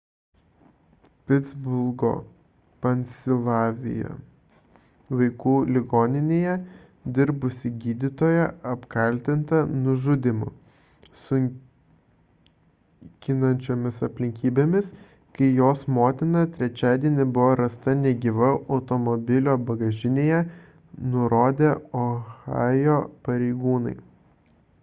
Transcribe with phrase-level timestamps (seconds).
[1.31, 2.07] pitsburgo
[2.85, 4.11] pensilvanija
[5.19, 6.53] vaikų ligoninėje
[7.17, 10.49] dirbusi gydytoja apkaltinta nužudymu
[11.25, 14.89] sunkinančiomis aplinkybėmis
[15.39, 20.41] kai jos motina trečiadienį buvo rasta negyva automobilio bagažinėje
[21.17, 21.69] nurodė
[22.05, 22.97] ohajo
[23.29, 23.95] pareigūnai